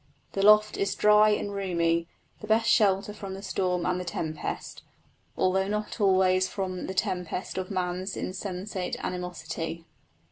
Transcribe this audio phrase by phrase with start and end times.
[0.31, 2.07] The loft is dry and roomy,
[2.39, 4.81] the best shelter from the storm and the tempest,
[5.37, 9.85] although not always from the tempest of man's insensate animosity.